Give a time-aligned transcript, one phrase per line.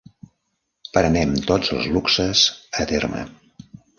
[0.95, 2.43] Prenem tots els luxes
[2.85, 3.23] a terme.